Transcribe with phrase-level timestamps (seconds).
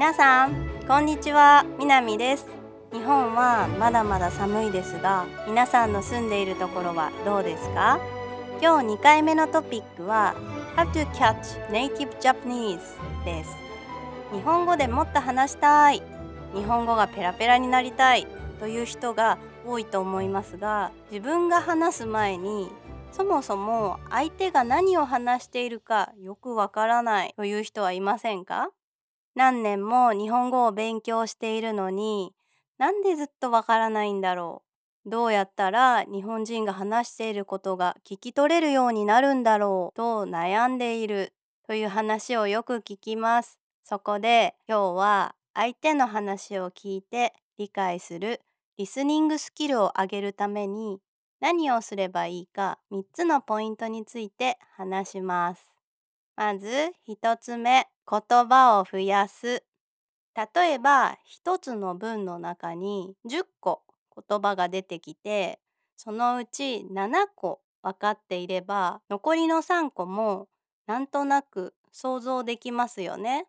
[0.00, 0.54] 皆さん
[0.88, 1.66] こんにちは。
[1.78, 2.46] みなみです。
[2.90, 8.00] 日本はまだまだ寒いですが皆さんの住んでいるところはどうですか？
[8.62, 10.34] 今日2回目のトピックは
[10.74, 12.80] How to catch native Japanese
[13.26, 13.54] です。
[14.32, 16.02] 日本語でもっと話したい。
[16.54, 18.26] 日本語がペラペラになりたい。
[18.58, 19.36] という人が
[19.66, 22.70] 多いと思いますが自分が話す前に
[23.12, 28.70] そもそも相手が何を話しているかよくわからないという人はいませんか？
[29.34, 32.32] 何年も日本語を勉強しているのに
[32.78, 34.70] なんでずっとわからないんだろう
[35.06, 41.32] どうやったら日本人が話していることが聞き取れるようになるんだろうと悩んでいる
[41.66, 43.58] という話をよく聞きます。
[43.82, 48.40] そこで今日は相手の話を聞いて理解する
[48.76, 51.00] リスニングスキルを上げるために
[51.40, 55.79] 何をすればいいか3つのポイントについて話します。
[56.40, 59.62] まず1つ目、言葉を増やす。
[60.34, 63.82] 例えば1つの文の中に10個
[64.26, 65.60] 言葉が出てきて、
[65.98, 70.48] そのうち7個分かっていれば残りの3個も
[70.86, 73.46] なんとなく想像できますよね。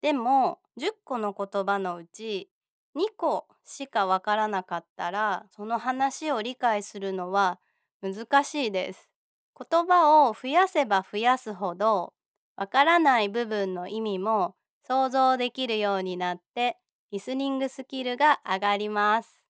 [0.00, 2.48] でも10個の言葉のうち
[2.94, 7.60] 2個しかわからなかったらその話を理解するのは
[8.00, 9.10] 難しいです。
[9.54, 12.14] 言葉を増やせば増やすほど
[12.56, 14.54] わからない部分の意味も
[14.86, 16.76] 想像できるようになって
[17.10, 19.44] リスニングスキルが上がります。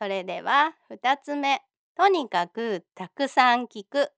[0.00, 1.60] それでは2つ目。
[1.96, 4.10] とにかくたくさん聞く。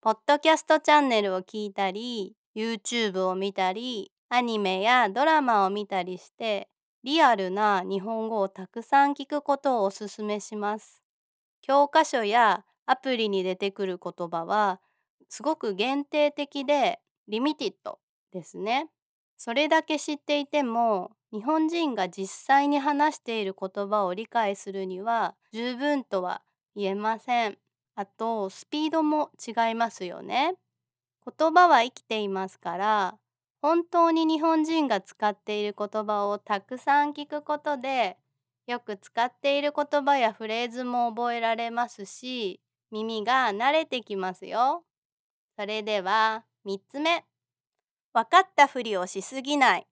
[0.00, 6.68] ポッドキャストチャンネルを聞いたり YouTube を見たりアニメやドラマを見たりして
[7.04, 11.02] リアルな日本語をたくさん聞くことをおすすめします。
[11.60, 14.80] 教科書やアプリに出てくる言葉は
[15.28, 17.98] すごく限定的でリミティッド
[18.32, 18.88] ですね。
[19.36, 26.42] それだけ知っていても日本人が実際に話している言葉を理解するには十分とは
[26.74, 27.58] 言えません。
[27.94, 30.54] あとスピードも違いますよね。
[31.38, 33.18] 言葉は生きていますから
[33.60, 38.16] 本当に日本人が使っている言葉をたくさん聞くことで
[38.66, 42.60] よく使っている言葉やフレーズも覚えられますし
[42.92, 44.84] 耳が慣れてきますよ。
[45.58, 47.24] それでは3つ目。
[48.12, 49.86] 分かったふりをしすぎない。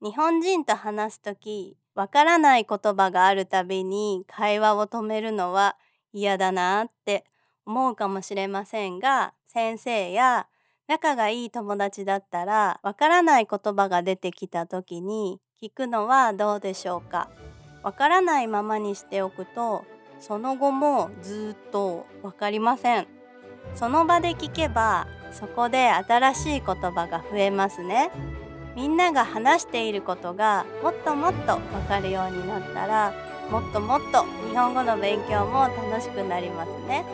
[0.00, 5.76] 日本人と話すときわからない言葉があるたびに会話を止めるのは
[6.12, 7.24] 嫌だなって
[7.66, 10.46] 思うかもしれませんが先生や
[10.86, 17.28] 仲がいい友達だったらわからない言葉が出てきた時に聞くのはどうでしょうか。
[17.82, 19.84] わからないままにしておくと
[20.20, 23.08] その後もずっとわかりません。
[23.74, 25.08] その場で聞けば
[25.38, 28.10] そこで新しい言葉が増えますね。
[28.76, 31.58] みんなが話していることがもっともっとわ
[31.88, 33.12] かるようになったら
[33.50, 37.04] もっともっと日本語の勉強も楽しくなりますね。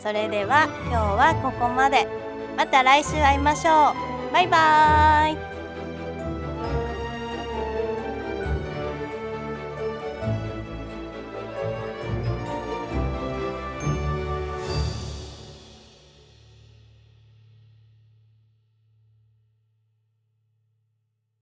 [0.00, 2.06] それでは今日はここまで。
[2.56, 3.92] また来週会いましょ
[4.30, 4.32] う。
[4.32, 5.53] バイバーイ。